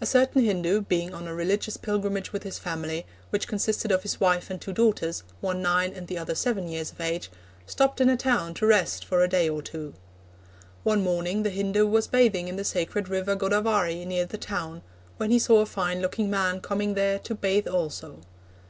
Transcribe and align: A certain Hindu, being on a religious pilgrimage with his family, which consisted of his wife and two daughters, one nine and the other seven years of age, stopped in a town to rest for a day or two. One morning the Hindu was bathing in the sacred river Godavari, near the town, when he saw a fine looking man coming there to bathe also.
A 0.00 0.06
certain 0.06 0.42
Hindu, 0.42 0.80
being 0.80 1.12
on 1.12 1.28
a 1.28 1.34
religious 1.34 1.76
pilgrimage 1.76 2.32
with 2.32 2.42
his 2.42 2.58
family, 2.58 3.04
which 3.28 3.46
consisted 3.46 3.92
of 3.92 4.02
his 4.02 4.18
wife 4.18 4.48
and 4.48 4.58
two 4.58 4.72
daughters, 4.72 5.24
one 5.42 5.60
nine 5.60 5.92
and 5.92 6.06
the 6.06 6.16
other 6.16 6.34
seven 6.34 6.68
years 6.68 6.90
of 6.90 7.02
age, 7.02 7.30
stopped 7.66 8.00
in 8.00 8.08
a 8.08 8.16
town 8.16 8.54
to 8.54 8.66
rest 8.66 9.04
for 9.04 9.22
a 9.22 9.28
day 9.28 9.46
or 9.46 9.60
two. 9.60 9.92
One 10.84 11.04
morning 11.04 11.42
the 11.42 11.50
Hindu 11.50 11.86
was 11.86 12.06
bathing 12.06 12.48
in 12.48 12.56
the 12.56 12.64
sacred 12.64 13.10
river 13.10 13.36
Godavari, 13.36 14.06
near 14.06 14.24
the 14.24 14.38
town, 14.38 14.80
when 15.18 15.30
he 15.30 15.38
saw 15.38 15.60
a 15.60 15.66
fine 15.66 16.00
looking 16.00 16.30
man 16.30 16.62
coming 16.62 16.94
there 16.94 17.18
to 17.18 17.34
bathe 17.34 17.68
also. 17.68 18.20